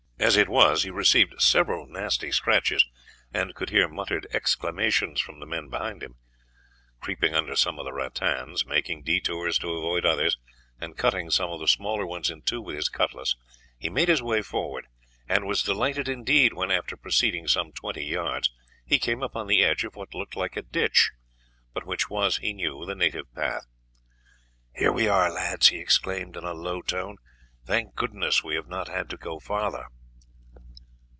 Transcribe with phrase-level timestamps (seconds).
[0.31, 2.85] As it was, he received several nasty scratches,
[3.33, 6.17] and could hear muttered exclamations from the men behind him.
[6.99, 10.37] Creeping under some of the rattans, making detours to avoid others,
[10.79, 13.35] and cutting some of the smaller ones in two with his cutlass,
[13.79, 14.85] he made his way forward,
[15.27, 18.53] and was delighted indeed when, after proceeding some twenty yards,
[18.85, 21.09] he came upon the edge of what looked like a ditch,
[21.73, 23.65] but which was, he knew, the native path.
[24.75, 27.17] "Here we are, lads," he exclaimed in a low tone;
[27.65, 29.87] "thank goodness we have not had to go farther."